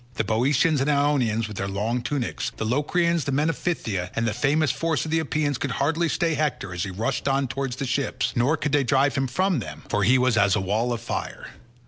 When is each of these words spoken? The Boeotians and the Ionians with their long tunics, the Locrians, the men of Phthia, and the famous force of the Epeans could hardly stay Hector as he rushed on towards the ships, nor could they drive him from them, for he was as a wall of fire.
The 0.15 0.23
Boeotians 0.23 0.79
and 0.81 0.87
the 0.89 0.93
Ionians 0.95 1.47
with 1.47 1.57
their 1.57 1.67
long 1.67 2.01
tunics, 2.01 2.51
the 2.57 2.65
Locrians, 2.65 3.25
the 3.25 3.31
men 3.31 3.51
of 3.51 3.55
Phthia, 3.55 4.09
and 4.15 4.27
the 4.27 4.33
famous 4.33 4.71
force 4.71 5.05
of 5.05 5.11
the 5.11 5.19
Epeans 5.19 5.59
could 5.59 5.73
hardly 5.73 6.09
stay 6.09 6.33
Hector 6.33 6.73
as 6.73 6.81
he 6.85 6.89
rushed 6.89 7.27
on 7.27 7.47
towards 7.47 7.75
the 7.75 7.85
ships, 7.85 8.33
nor 8.35 8.57
could 8.57 8.71
they 8.71 8.83
drive 8.83 9.13
him 9.13 9.27
from 9.27 9.59
them, 9.59 9.83
for 9.89 10.03
he 10.03 10.17
was 10.17 10.37
as 10.37 10.55
a 10.55 10.59
wall 10.59 10.91
of 10.91 11.01
fire. 11.01 11.49